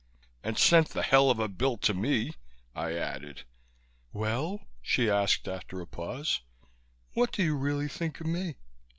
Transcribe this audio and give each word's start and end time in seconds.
"And 0.43 0.57
sent 0.57 0.87
the 0.89 1.03
hell 1.03 1.29
of 1.29 1.37
a 1.37 1.47
bill 1.47 1.77
to 1.77 1.93
me," 1.93 2.33
I 2.73 2.93
added. 2.93 3.43
"Well," 4.11 4.61
she 4.81 5.07
asked, 5.11 5.47
after 5.47 5.79
a 5.79 5.85
pause. 5.85 6.41
"What 7.13 7.31
do 7.31 7.43
you 7.43 7.55
really 7.55 7.87
think 7.87 8.19
of 8.19 8.25
me?" 8.25 8.55